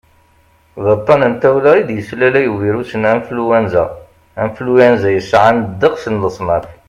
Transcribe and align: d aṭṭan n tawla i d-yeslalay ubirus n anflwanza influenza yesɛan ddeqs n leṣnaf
d 0.83 0.85
aṭṭan 0.95 1.21
n 1.31 1.33
tawla 1.41 1.71
i 1.79 1.83
d-yeslalay 1.87 2.47
ubirus 2.53 2.91
n 2.97 3.03
anflwanza 3.13 3.83
influenza 4.45 5.09
yesɛan 5.15 5.57
ddeqs 5.69 6.03
n 6.09 6.19
leṣnaf 6.23 6.67